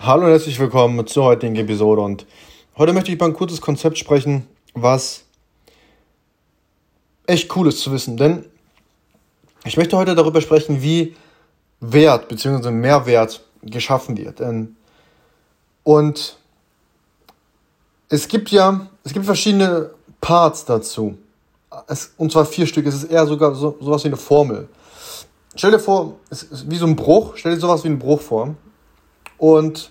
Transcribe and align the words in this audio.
Hallo 0.00 0.26
und 0.26 0.30
herzlich 0.30 0.60
willkommen 0.60 1.04
zur 1.08 1.24
heutigen 1.24 1.56
Episode 1.56 2.02
und 2.02 2.24
heute 2.76 2.92
möchte 2.92 3.10
ich 3.10 3.16
über 3.16 3.24
ein 3.24 3.32
kurzes 3.32 3.60
Konzept 3.60 3.98
sprechen, 3.98 4.46
was 4.72 5.24
echt 7.26 7.54
cool 7.56 7.66
ist 7.66 7.80
zu 7.80 7.90
wissen, 7.90 8.16
denn 8.16 8.44
ich 9.64 9.76
möchte 9.76 9.96
heute 9.96 10.14
darüber 10.14 10.40
sprechen, 10.40 10.82
wie 10.82 11.16
Wert 11.80 12.28
bzw. 12.28 12.70
Mehrwert 12.70 13.44
geschaffen 13.62 14.16
wird. 14.16 14.40
Und 15.82 16.38
es 18.08 18.28
gibt 18.28 18.52
ja, 18.52 18.86
es 19.02 19.12
gibt 19.12 19.26
verschiedene 19.26 19.90
Parts 20.20 20.64
dazu. 20.64 21.18
Es, 21.88 22.12
und 22.16 22.30
zwar 22.30 22.44
vier 22.44 22.68
Stück. 22.68 22.86
Es 22.86 22.94
ist 22.94 23.10
eher 23.10 23.26
sogar 23.26 23.52
so, 23.56 23.76
sowas 23.80 24.04
wie 24.04 24.08
eine 24.08 24.16
Formel. 24.16 24.68
Stell 25.56 25.72
dir 25.72 25.80
vor, 25.80 26.14
es 26.30 26.44
ist 26.44 26.70
wie 26.70 26.76
so 26.76 26.86
ein 26.86 26.94
Bruch. 26.94 27.32
Stell 27.34 27.56
dir 27.56 27.60
sowas 27.60 27.82
wie 27.82 27.88
einen 27.88 27.98
Bruch 27.98 28.20
vor. 28.20 28.54
Und 29.38 29.90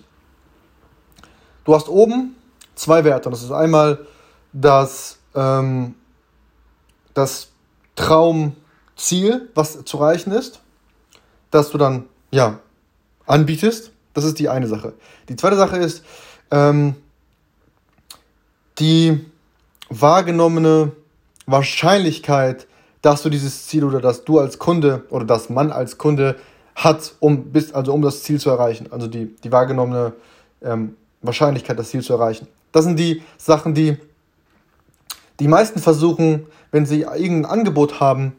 du 1.64 1.74
hast 1.74 1.90
oben 1.90 2.36
zwei 2.76 3.04
Werte. 3.04 3.30
Das 3.30 3.42
ist 3.42 3.52
einmal 3.52 4.06
das, 4.54 5.18
ähm, 5.34 5.96
das 7.14 7.50
Traumziel, 7.96 9.50
was 9.56 9.84
zu 9.86 9.98
erreichen 9.98 10.32
ist, 10.32 10.62
das 11.50 11.72
du 11.72 11.78
dann 11.78 12.06
ja 12.32 12.60
anbietest. 13.26 13.92
Das 14.14 14.24
ist 14.24 14.40
die 14.40 14.50
eine 14.50 14.68
Sache. 14.68 14.94
Die 15.30 15.36
zweite 15.36 15.56
Sache 15.56 15.78
ist 15.78 16.04
ähm, 16.52 16.96
die 18.80 19.26
wahrgenommene 19.90 20.92
Wahrscheinlichkeit, 21.46 22.68
dass 23.02 23.24
du 23.24 23.30
dieses 23.30 23.68
Ziel 23.68 23.84
oder 23.84 24.02
dass 24.02 24.26
du 24.26 24.40
als 24.40 24.60
Kunde 24.60 25.06
oder 25.10 25.26
dass 25.26 25.50
man 25.50 25.72
als 25.72 25.98
Kunde 25.98 26.36
hat, 26.78 27.16
um, 27.20 27.46
bis, 27.52 27.74
also 27.74 27.92
um 27.92 28.04
das 28.04 28.24
Ziel 28.24 28.40
zu 28.40 28.52
erreichen. 28.52 28.88
Also 28.92 29.08
die, 29.08 29.36
die 29.44 29.52
wahrgenommene 29.52 30.14
ähm, 30.62 30.96
Wahrscheinlichkeit, 31.24 31.78
das 31.78 31.90
Ziel 31.90 32.04
zu 32.04 32.14
erreichen. 32.14 32.48
Das 32.72 32.86
sind 32.86 32.98
die 32.98 33.24
Sachen, 33.38 33.74
die 33.74 33.98
die 35.40 35.48
meisten 35.48 35.80
versuchen, 35.80 36.46
wenn 36.72 36.86
sie 36.86 37.02
irgendein 37.02 37.46
Angebot 37.46 38.00
haben, 38.00 38.34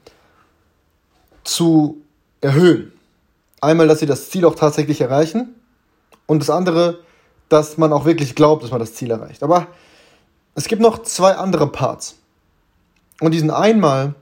zu 1.45 2.01
erhöhen. 2.41 2.93
Einmal, 3.61 3.89
dass 3.89 3.99
sie 4.01 4.07
das 4.07 4.31
Ziel 4.31 4.45
auch 4.45 4.55
tatsächlich 4.55 5.01
erreichen 5.01 5.55
und 6.27 6.41
das 6.41 6.51
andere, 6.51 7.01
dass 7.49 7.77
man 7.77 7.93
auch 7.93 8.05
wirklich 8.05 8.35
glaubt, 8.35 8.63
dass 8.63 8.71
man 8.71 8.81
das 8.81 8.95
Ziel 8.95 9.11
erreicht. 9.11 9.43
Aber 9.43 9.67
es 10.55 10.67
gibt 10.67 10.83
noch 10.83 11.03
zwei 11.03 11.33
andere 11.33 11.67
Parts. 11.67 12.17
Und 13.21 13.33
die 13.33 13.39
sind 13.41 13.51
einmal 13.51 14.15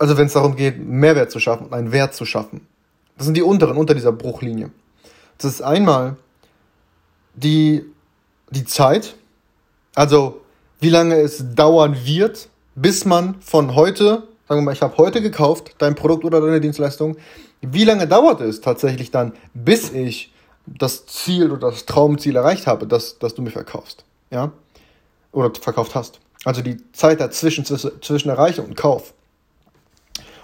also 0.00 0.16
wenn 0.16 0.26
es 0.26 0.32
darum 0.32 0.56
geht, 0.56 0.78
Mehrwert 0.78 1.30
zu 1.30 1.38
schaffen 1.38 1.72
einen 1.72 1.92
Wert 1.92 2.14
zu 2.14 2.24
schaffen. 2.24 2.66
Das 3.18 3.26
sind 3.26 3.36
die 3.36 3.42
unteren, 3.42 3.76
unter 3.76 3.94
dieser 3.94 4.12
Bruchlinie. 4.12 4.70
Das 5.36 5.52
ist 5.52 5.62
einmal 5.62 6.16
die, 7.34 7.84
die 8.50 8.64
Zeit, 8.64 9.14
also 9.94 10.40
wie 10.80 10.88
lange 10.88 11.16
es 11.16 11.54
dauern 11.54 11.98
wird, 12.02 12.48
bis 12.74 13.04
man 13.04 13.40
von 13.42 13.74
heute, 13.74 14.26
sagen 14.48 14.60
wir 14.60 14.62
mal, 14.62 14.72
ich 14.72 14.80
habe 14.80 14.96
heute 14.96 15.20
gekauft, 15.20 15.74
dein 15.76 15.94
Produkt 15.94 16.24
oder 16.24 16.40
deine 16.40 16.62
Dienstleistung, 16.62 17.18
wie 17.60 17.84
lange 17.84 18.08
dauert 18.08 18.40
es 18.40 18.62
tatsächlich 18.62 19.10
dann, 19.10 19.34
bis 19.52 19.92
ich 19.92 20.32
das 20.66 21.04
Ziel 21.04 21.50
oder 21.50 21.70
das 21.70 21.84
Traumziel 21.84 22.36
erreicht 22.36 22.66
habe, 22.66 22.86
das, 22.86 23.18
das 23.18 23.34
du 23.34 23.42
mir 23.42 23.50
verkaufst, 23.50 24.04
ja, 24.30 24.50
oder 25.32 25.52
verkauft 25.60 25.94
hast. 25.94 26.20
Also 26.44 26.62
die 26.62 26.78
Zeit 26.92 27.20
dazwischen, 27.20 27.66
zwischen 27.66 28.30
Erreichung 28.30 28.64
und 28.64 28.76
Kauf. 28.76 29.12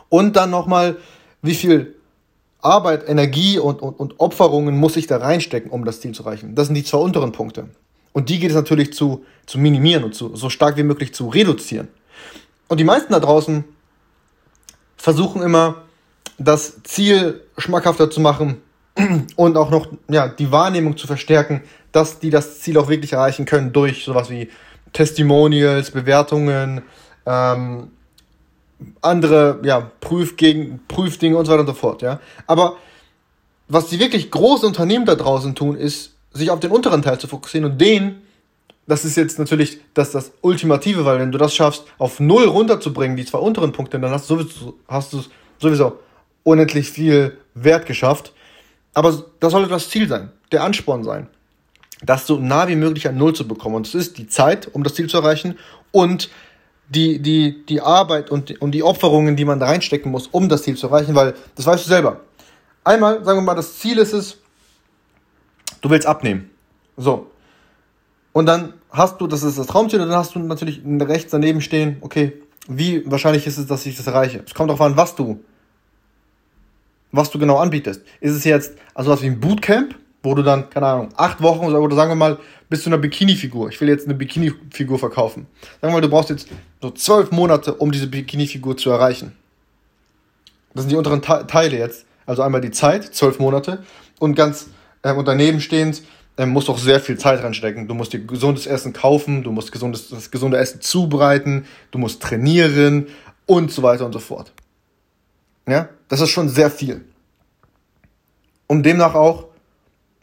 Und 0.09 0.37
dann 0.37 0.51
nochmal, 0.51 0.97
wie 1.43 1.55
viel 1.55 1.95
Arbeit, 2.61 3.09
Energie 3.09 3.59
und, 3.59 3.81
und, 3.81 3.99
und 3.99 4.19
Opferungen 4.19 4.77
muss 4.77 4.97
ich 4.97 5.07
da 5.07 5.19
reinstecken, 5.19 5.71
um 5.71 5.85
das 5.85 6.01
Ziel 6.01 6.13
zu 6.13 6.25
erreichen. 6.25 6.55
Das 6.55 6.67
sind 6.67 6.75
die 6.75 6.85
zwei 6.85 6.99
unteren 6.99 7.33
Punkte. 7.33 7.69
Und 8.13 8.29
die 8.29 8.39
geht 8.39 8.51
es 8.51 8.57
natürlich 8.57 8.93
zu, 8.93 9.25
zu 9.45 9.59
minimieren 9.59 10.03
und 10.03 10.15
zu, 10.15 10.35
so 10.37 10.49
stark 10.49 10.77
wie 10.77 10.83
möglich 10.83 11.15
zu 11.15 11.29
reduzieren. 11.29 11.89
Und 12.69 12.81
die 12.81 12.85
meisten 12.85 13.13
da 13.13 13.21
draußen 13.21 13.65
versuchen 14.97 15.43
immer, 15.43 15.83
das 16.39 16.83
Ziel 16.83 17.43
schmackhafter 17.59 18.11
zu 18.11 18.21
machen 18.21 18.63
und 19.37 19.57
auch 19.57 19.71
noch 19.71 19.89
ja, 20.09 20.29
die 20.29 20.51
Wahrnehmung 20.51 20.97
zu 20.97 21.07
verstärken, 21.07 21.63
dass 21.93 22.19
die 22.19 22.31
das 22.31 22.61
Ziel 22.61 22.79
auch 22.79 22.89
wirklich 22.89 23.13
erreichen 23.13 23.45
können 23.45 23.73
durch 23.73 24.05
sowas 24.05 24.31
wie 24.31 24.51
Testimonials, 24.93 25.91
Bewertungen, 25.91 26.83
ähm, 27.27 27.91
andere 29.01 29.61
ja, 29.63 29.91
Prüfgegen, 30.01 30.81
Prüfdinge 30.89 31.37
und 31.37 31.47
so 31.47 31.53
weiter 31.53 31.63
und 31.63 31.69
so 31.69 31.75
fort. 31.75 32.03
Ja? 32.03 32.21
Aber 32.47 32.77
was 33.69 33.89
die 33.89 33.99
wirklich 33.99 34.31
großen 34.31 34.69
Unternehmen 34.69 35.07
da 35.07 35.15
draußen 35.15 35.55
tun, 35.55 35.77
ist, 35.77 36.13
sich 36.33 36.51
auf 36.51 36.61
den 36.61 36.71
unteren 36.71 37.03
Teil 37.03 37.19
zu 37.19 37.29
fokussieren 37.29 37.71
und 37.71 37.81
den, 37.81 38.23
das 38.87 39.05
ist 39.05 39.17
jetzt 39.17 39.39
natürlich 39.39 39.81
das, 39.95 40.13
das 40.13 40.33
Ultimative, 40.43 41.05
weil 41.05 41.19
wenn 41.19 41.33
du 41.33 41.39
das 41.39 41.55
schaffst, 41.55 41.85
auf 41.99 42.21
null 42.21 42.45
runterzubringen, 42.45 43.17
die 43.17 43.25
zwei 43.25 43.39
unteren 43.39 43.73
Punkte, 43.73 43.99
dann 43.99 44.11
hast 44.11 44.31
du 44.31 44.37
sowieso, 44.37 44.75
hast 44.87 45.13
du 45.13 45.25
sowieso 45.59 45.99
unendlich 46.45 46.91
viel 46.91 47.37
Wert 47.55 47.87
geschafft. 47.87 48.33
Aber 48.95 49.25
das 49.41 49.53
sollte 49.53 49.69
das 49.69 49.91
Ziel 49.91 50.09
sein, 50.09 50.31
der 50.53 50.63
Ansporn 50.63 51.03
sein, 51.03 51.27
das 52.03 52.27
so 52.27 52.39
nah 52.39 52.69
wie 52.69 52.77
möglich 52.77 53.09
an 53.09 53.17
Null 53.17 53.35
zu 53.35 53.49
bekommen. 53.49 53.75
Und 53.75 53.87
es 53.87 53.95
ist 53.95 54.19
die 54.19 54.29
Zeit, 54.29 54.69
um 54.73 54.85
das 54.85 54.95
Ziel 54.95 55.09
zu 55.09 55.17
erreichen 55.17 55.59
und 55.91 56.31
die, 56.89 57.21
die, 57.21 57.65
die 57.67 57.81
Arbeit 57.81 58.31
und 58.31 58.49
die, 58.49 58.59
und 58.59 58.73
die 58.73 58.83
Opferungen, 58.83 59.37
die 59.37 59.45
man 59.45 59.59
da 59.59 59.67
reinstecken 59.67 60.11
muss, 60.11 60.29
um 60.29 60.49
das 60.49 60.63
Ziel 60.63 60.77
zu 60.77 60.87
erreichen, 60.87 61.15
weil 61.15 61.35
das 61.55 61.67
weißt 61.67 61.85
du 61.85 61.89
selber. 61.89 62.21
Einmal, 62.85 63.25
sagen 63.25 63.39
wir 63.39 63.43
mal, 63.43 63.55
das 63.55 63.79
Ziel 63.79 63.99
ist 63.99 64.13
es, 64.13 64.39
du 65.81 65.91
willst 65.91 66.07
abnehmen. 66.07 66.51
So. 66.97 67.31
Und 68.33 68.47
dann 68.47 68.75
hast 68.91 69.21
du, 69.21 69.27
das 69.27 69.43
ist 69.43 69.59
das 69.59 69.67
Traumziel, 69.67 70.01
und 70.01 70.09
dann 70.09 70.19
hast 70.19 70.35
du 70.35 70.39
natürlich 70.39 70.81
rechts 70.85 71.31
daneben 71.31 71.61
stehen, 71.61 71.97
okay, 72.01 72.35
wie 72.69 73.09
wahrscheinlich 73.11 73.47
ist 73.47 73.59
es, 73.59 73.67
dass 73.67 73.87
ich 73.87 73.97
das 73.97 74.07
erreiche? 74.07 74.43
Es 74.47 74.55
kommt 74.55 74.71
darauf 74.71 74.81
an, 74.81 74.97
was 74.97 75.15
du, 75.15 75.41
was 77.13 77.31
du 77.31 77.39
genau 77.39 77.59
anbietest. 77.59 78.03
Ist 78.21 78.35
es 78.35 78.45
jetzt 78.45 78.75
also 78.95 79.11
was 79.11 79.23
wie 79.23 79.27
ein 79.27 79.41
Bootcamp, 79.41 79.95
wo 80.27 80.35
du 80.35 80.43
dann, 80.43 80.69
keine 80.71 80.87
Ahnung, 80.87 81.09
acht 81.17 81.41
Wochen 81.41 81.67
oder 81.67 81.95
sagen 81.95 82.11
wir 82.11 82.17
mal, 82.17 82.39
bis 82.69 82.83
zu 82.83 82.91
einer 82.91 82.99
Bikini-Figur. 82.99 83.69
Ich 83.69 83.81
will 83.81 83.89
jetzt 83.89 84.07
eine 84.07 84.15
Bikini-Figur 84.15 84.99
verkaufen. 84.99 85.47
Sagen 85.81 85.93
wir 85.93 85.99
mal, 85.99 86.01
du 86.01 86.09
brauchst 86.09 86.31
jetzt 86.31 86.49
so 86.83 86.91
zwölf 86.91 87.31
Monate, 87.31 87.75
um 87.75 87.93
diese 87.93 88.09
Bikini-Figur 88.09 88.77
zu 88.77 88.91
erreichen. 88.91 89.33
Das 90.75 90.83
sind 90.83 90.91
die 90.91 90.97
unteren 90.97 91.23
Teile 91.23 91.79
jetzt. 91.79 92.07
Also 92.27 92.43
einmal 92.43 92.61
die 92.61 92.73
Zeit, 92.73 93.15
zwölf 93.15 93.39
Monate, 93.39 93.85
und 94.19 94.35
ganz 94.35 94.67
äh, 95.03 95.13
und 95.13 95.29
daneben 95.29 95.61
stehend 95.61 96.03
äh, 96.37 96.45
musst 96.45 96.67
du 96.67 96.73
auch 96.73 96.79
sehr 96.79 96.99
viel 96.99 97.17
Zeit 97.17 97.45
reinstecken. 97.45 97.87
Du 97.87 97.95
musst 97.95 98.13
dir 98.13 98.19
gesundes 98.19 98.67
Essen 98.67 98.93
kaufen, 98.93 99.45
du 99.45 99.53
musst 99.53 99.71
gesundes, 99.71 100.09
das 100.09 100.33
gesunde 100.33 100.59
Essen 100.59 100.81
zubereiten, 100.81 101.67
du 101.93 101.99
musst 101.99 102.21
trainieren 102.21 103.07
und 103.47 103.71
so 103.71 103.85
weiter 103.85 104.05
und 104.05 104.13
so 104.13 104.19
fort. 104.19 104.53
Ja, 105.69 105.89
das 106.09 106.21
ist 106.21 106.31
schon 106.31 106.49
sehr 106.49 106.71
viel. 106.71 107.05
Um 108.67 108.83
demnach 108.83 109.15
auch 109.15 109.47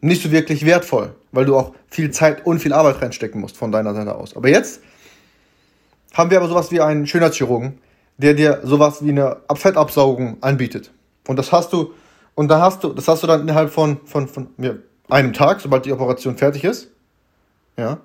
nicht 0.04 0.22
so 0.22 0.32
wirklich 0.32 0.66
wertvoll, 0.66 1.16
weil 1.32 1.46
du 1.46 1.56
auch 1.58 1.74
viel 1.88 2.12
Zeit 2.12 2.46
und 2.46 2.60
viel 2.60 2.74
Arbeit 2.74 3.02
reinstecken 3.02 3.40
musst 3.40 3.56
von 3.56 3.72
deiner 3.72 3.94
Seite 3.94 4.16
aus. 4.16 4.36
Aber 4.36 4.50
jetzt 4.50 4.82
haben 6.14 6.30
wir 6.30 6.38
aber 6.38 6.50
sowas 6.50 6.72
wie 6.72 6.82
einen 6.82 7.08
Schönheitschirurgen, 7.08 7.80
der 8.18 8.34
dir 8.34 8.60
sowas 8.64 9.04
wie 9.04 9.12
eine 9.12 9.38
Fettabsaugung 9.56 10.38
anbietet. 10.42 10.92
Und 11.26 11.38
das 11.40 11.54
hast 11.54 11.72
du, 11.72 11.94
und 12.36 12.50
da 12.50 12.60
hast 12.60 12.84
du, 12.84 12.90
das 12.90 13.08
hast 13.08 13.24
du 13.24 13.28
dann 13.28 13.42
innerhalb 13.42 13.72
von, 13.72 14.06
von, 14.06 14.28
von 14.28 14.48
ja, 14.58 14.74
einem 15.10 15.32
Tag, 15.32 15.62
sobald 15.62 15.86
die 15.86 15.94
Operation 15.94 16.36
fertig 16.36 16.66
ist. 16.66 16.90
Ja. 17.78 18.00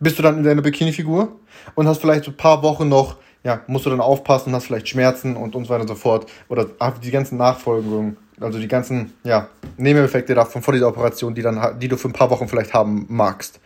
Bist 0.00 0.18
du 0.18 0.22
dann 0.22 0.38
in 0.38 0.42
deiner 0.42 0.60
Bikini-Figur 0.60 1.36
und 1.76 1.86
hast 1.86 2.00
vielleicht 2.00 2.24
so 2.24 2.32
ein 2.32 2.36
paar 2.36 2.62
Wochen 2.62 2.88
noch, 2.88 3.16
ja, 3.46 3.60
musst 3.68 3.86
du 3.86 3.90
dann 3.90 4.00
aufpassen, 4.00 4.52
hast 4.52 4.66
vielleicht 4.66 4.88
Schmerzen 4.88 5.36
und, 5.36 5.54
und 5.54 5.66
so 5.66 5.70
weiter 5.70 5.82
und 5.82 5.88
so 5.88 5.94
fort. 5.94 6.26
Oder 6.48 6.66
die 7.02 7.10
ganzen 7.12 7.38
Nachfolgungen 7.38 8.16
also 8.40 8.58
die 8.58 8.68
ganzen 8.68 9.14
ja, 9.24 9.48
Nebeneffekte 9.76 10.34
davon 10.34 10.62
vor 10.62 10.74
dieser 10.74 10.88
Operation, 10.88 11.34
die, 11.34 11.42
dann, 11.42 11.78
die 11.78 11.88
du 11.88 11.96
für 11.96 12.08
ein 12.08 12.12
paar 12.12 12.30
Wochen 12.30 12.48
vielleicht 12.48 12.74
haben 12.74 13.06
magst. 13.08 13.60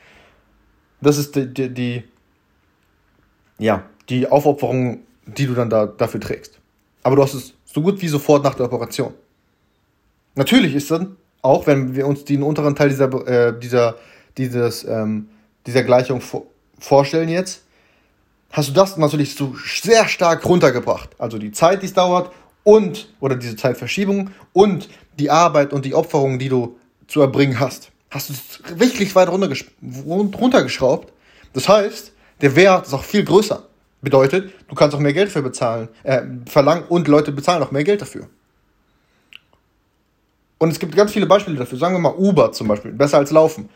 Das 1.00 1.18
ist 1.18 1.34
die, 1.34 1.52
die, 1.52 1.74
die 1.74 2.04
ja, 3.58 3.82
die 4.08 4.30
Aufopferung, 4.30 5.00
die 5.26 5.46
du 5.46 5.54
dann 5.54 5.70
da, 5.70 5.86
dafür 5.86 6.20
trägst. 6.20 6.58
Aber 7.02 7.16
du 7.16 7.22
hast 7.22 7.34
es 7.34 7.54
so 7.64 7.82
gut 7.82 8.00
wie 8.00 8.08
sofort 8.08 8.44
nach 8.44 8.54
der 8.54 8.66
Operation. 8.66 9.12
Natürlich 10.34 10.74
ist 10.74 10.90
dann, 10.90 11.16
auch 11.42 11.66
wenn 11.66 11.94
wir 11.96 12.06
uns 12.06 12.24
den 12.24 12.42
unteren 12.42 12.76
Teil 12.76 12.90
dieser, 12.90 13.12
äh, 13.26 13.58
dieser, 13.58 13.96
dieses, 14.36 14.84
ähm, 14.84 15.28
dieser 15.66 15.82
Gleichung 15.82 16.22
vorstellen 16.78 17.28
jetzt, 17.28 17.64
hast 18.50 18.68
du 18.68 18.72
das 18.72 18.96
natürlich 18.96 19.34
so 19.34 19.54
sehr 19.80 20.08
stark 20.08 20.44
runtergebracht. 20.44 21.10
Also 21.18 21.38
die 21.38 21.52
Zeit, 21.52 21.82
die 21.82 21.86
es 21.86 21.94
dauert 21.94 22.32
und, 22.64 23.08
oder 23.20 23.36
diese 23.36 23.56
Zeitverschiebung 23.56 24.30
und 24.52 24.88
die 25.18 25.30
Arbeit 25.30 25.72
und 25.72 25.84
die 25.84 25.94
Opferung, 25.94 26.38
die 26.38 26.48
du 26.48 26.76
zu 27.06 27.20
erbringen 27.20 27.60
hast, 27.60 27.90
hast 28.10 28.28
du 28.28 28.34
es 28.34 28.78
wirklich 28.78 29.14
weit 29.14 29.28
runtergeschraubt. 29.28 31.12
Das 31.52 31.68
heißt, 31.68 32.12
der 32.40 32.56
Wert 32.56 32.86
ist 32.86 32.94
auch 32.94 33.04
viel 33.04 33.24
größer. 33.24 33.62
Bedeutet, 34.02 34.52
du 34.68 34.74
kannst 34.74 34.96
auch 34.96 35.00
mehr 35.00 35.12
Geld 35.12 35.30
für 35.30 35.42
bezahlen, 35.42 35.88
äh, 36.04 36.22
verlangen 36.46 36.84
und 36.88 37.06
Leute 37.06 37.32
bezahlen 37.32 37.62
auch 37.62 37.70
mehr 37.70 37.84
Geld 37.84 38.00
dafür. 38.00 38.28
Und 40.58 40.70
es 40.70 40.78
gibt 40.78 40.96
ganz 40.96 41.12
viele 41.12 41.26
Beispiele 41.26 41.56
dafür. 41.56 41.78
Sagen 41.78 41.94
wir 41.94 42.00
mal 42.00 42.14
Uber 42.16 42.52
zum 42.52 42.68
Beispiel, 42.68 42.92
besser 42.92 43.18
als 43.18 43.30
Laufen. 43.30 43.68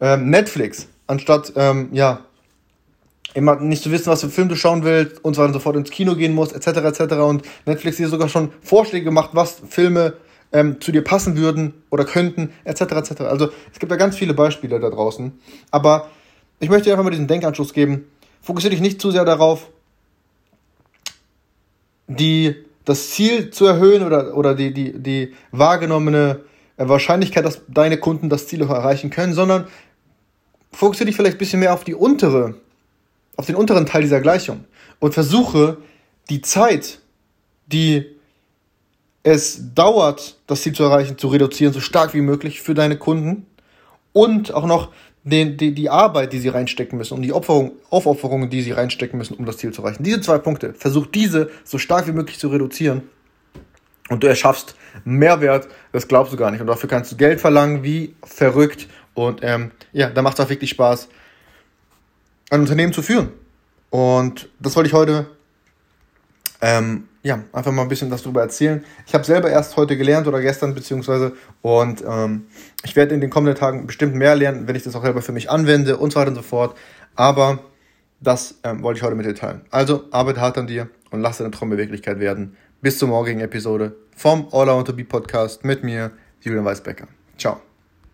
Ähm, 0.00 0.30
Netflix, 0.30 0.86
anstatt, 1.06 1.52
ähm, 1.56 1.88
ja, 1.92 2.20
immer 3.34 3.56
nicht 3.56 3.82
zu 3.82 3.90
wissen, 3.92 4.06
was 4.06 4.20
für 4.20 4.26
einen 4.26 4.32
Film 4.32 4.48
du 4.48 4.56
schauen 4.56 4.84
willst 4.84 5.24
und 5.24 5.34
zwar 5.34 5.52
sofort 5.52 5.76
ins 5.76 5.90
Kino 5.90 6.14
gehen 6.16 6.34
musst, 6.34 6.54
etc., 6.54 7.00
etc. 7.00 7.14
Und 7.16 7.42
Netflix 7.66 7.96
dir 7.96 8.08
sogar 8.08 8.28
schon 8.28 8.50
Vorschläge 8.62 9.04
gemacht, 9.04 9.30
was 9.32 9.62
Filme 9.68 10.14
ähm, 10.52 10.80
zu 10.80 10.92
dir 10.92 11.04
passen 11.04 11.36
würden 11.36 11.74
oder 11.90 12.04
könnten, 12.04 12.52
etc., 12.64 12.80
etc. 12.80 13.20
Also 13.22 13.50
es 13.72 13.78
gibt 13.78 13.92
da 13.92 13.96
ganz 13.96 14.16
viele 14.16 14.34
Beispiele 14.34 14.80
da 14.80 14.90
draußen. 14.90 15.32
Aber 15.70 16.08
ich 16.58 16.68
möchte 16.68 16.84
dir 16.84 16.92
einfach 16.92 17.04
mal 17.04 17.10
diesen 17.10 17.28
Denkanschluss 17.28 17.72
geben. 17.72 18.06
Fokussiere 18.42 18.72
dich 18.72 18.80
nicht 18.80 19.00
zu 19.00 19.10
sehr 19.10 19.24
darauf, 19.24 19.68
die, 22.08 22.56
das 22.84 23.10
Ziel 23.10 23.50
zu 23.50 23.66
erhöhen 23.66 24.02
oder, 24.02 24.36
oder 24.36 24.54
die, 24.54 24.72
die, 24.74 24.98
die 24.98 25.34
wahrgenommene 25.52 26.40
Wahrscheinlichkeit, 26.76 27.44
dass 27.44 27.62
deine 27.68 27.98
Kunden 27.98 28.28
das 28.28 28.48
Ziel 28.48 28.62
erreichen 28.62 29.10
können, 29.10 29.34
sondern 29.34 29.68
fokussiere 30.72 31.06
dich 31.06 31.16
vielleicht 31.16 31.36
ein 31.36 31.38
bisschen 31.38 31.60
mehr 31.60 31.74
auf 31.74 31.84
die 31.84 31.94
untere 31.94 32.54
auf 33.36 33.46
den 33.46 33.56
unteren 33.56 33.86
Teil 33.86 34.02
dieser 34.02 34.20
Gleichung 34.20 34.64
und 34.98 35.14
versuche 35.14 35.78
die 36.28 36.42
Zeit, 36.42 37.00
die 37.66 38.06
es 39.22 39.74
dauert, 39.74 40.38
das 40.46 40.62
Ziel 40.62 40.72
zu 40.72 40.82
erreichen, 40.82 41.18
zu 41.18 41.28
reduzieren, 41.28 41.72
so 41.72 41.80
stark 41.80 42.14
wie 42.14 42.20
möglich 42.20 42.60
für 42.60 42.74
deine 42.74 42.96
Kunden 42.96 43.46
und 44.12 44.52
auch 44.54 44.66
noch 44.66 44.90
den, 45.24 45.56
die, 45.58 45.74
die 45.74 45.90
Arbeit, 45.90 46.32
die 46.32 46.38
sie 46.38 46.48
reinstecken 46.48 46.96
müssen 46.96 47.14
und 47.14 47.22
die 47.22 47.32
Opferung, 47.32 47.72
Aufopferungen, 47.90 48.48
die 48.48 48.62
sie 48.62 48.72
reinstecken 48.72 49.18
müssen, 49.18 49.34
um 49.34 49.44
das 49.44 49.58
Ziel 49.58 49.72
zu 49.72 49.82
erreichen. 49.82 50.02
Diese 50.02 50.20
zwei 50.20 50.38
Punkte, 50.38 50.72
versuch 50.72 51.06
diese 51.06 51.50
so 51.64 51.76
stark 51.78 52.06
wie 52.06 52.12
möglich 52.12 52.38
zu 52.38 52.48
reduzieren 52.48 53.02
und 54.08 54.22
du 54.22 54.26
erschaffst 54.26 54.74
Mehrwert, 55.04 55.68
das 55.92 56.08
glaubst 56.08 56.32
du 56.32 56.36
gar 56.36 56.50
nicht. 56.50 56.60
Und 56.60 56.66
dafür 56.66 56.88
kannst 56.88 57.12
du 57.12 57.16
Geld 57.16 57.40
verlangen, 57.40 57.82
wie 57.82 58.14
verrückt. 58.24 58.88
Und 59.14 59.40
ähm, 59.42 59.70
ja, 59.92 60.10
da 60.10 60.22
macht 60.22 60.38
es 60.38 60.44
auch 60.44 60.50
wirklich 60.50 60.70
Spaß, 60.70 61.08
ein 62.50 62.60
Unternehmen 62.60 62.92
zu 62.92 63.02
führen. 63.02 63.30
Und 63.90 64.48
das 64.60 64.76
wollte 64.76 64.88
ich 64.88 64.94
heute 64.94 65.26
ähm, 66.60 67.08
ja, 67.22 67.42
einfach 67.52 67.72
mal 67.72 67.82
ein 67.82 67.88
bisschen 67.88 68.10
was 68.10 68.22
darüber 68.22 68.42
erzählen. 68.42 68.84
Ich 69.06 69.14
habe 69.14 69.24
selber 69.24 69.50
erst 69.50 69.76
heute 69.76 69.96
gelernt 69.96 70.26
oder 70.26 70.40
gestern 70.40 70.74
beziehungsweise 70.74 71.32
und 71.62 72.02
ähm, 72.06 72.46
ich 72.84 72.96
werde 72.96 73.14
in 73.14 73.20
den 73.20 73.30
kommenden 73.30 73.56
Tagen 73.56 73.86
bestimmt 73.86 74.14
mehr 74.14 74.34
lernen, 74.36 74.66
wenn 74.66 74.76
ich 74.76 74.82
das 74.82 74.94
auch 74.94 75.02
selber 75.02 75.22
für 75.22 75.32
mich 75.32 75.50
anwende 75.50 75.96
und 75.96 76.12
so 76.12 76.20
weiter 76.20 76.30
und 76.30 76.36
so 76.36 76.42
fort. 76.42 76.76
Aber 77.16 77.58
das 78.20 78.56
ähm, 78.62 78.82
wollte 78.82 78.98
ich 78.98 79.04
heute 79.04 79.14
mit 79.14 79.26
dir 79.26 79.34
teilen. 79.34 79.62
Also 79.70 80.04
arbeite 80.10 80.40
hart 80.40 80.58
an 80.58 80.66
dir 80.66 80.88
und 81.10 81.20
lass 81.20 81.38
deine 81.38 81.50
Träume 81.50 81.76
Wirklichkeit 81.76 82.20
werden. 82.20 82.56
Bis 82.80 82.98
zur 82.98 83.08
morgigen 83.08 83.40
Episode 83.40 83.94
vom 84.16 84.48
All 84.52 84.66
I 84.66 84.70
Want 84.70 84.86
to 84.86 84.94
Be 84.94 85.04
Podcast 85.04 85.64
mit 85.64 85.84
mir, 85.84 86.12
Julian 86.40 86.64
Weisbecker. 86.64 87.08
Ciao. 87.36 87.69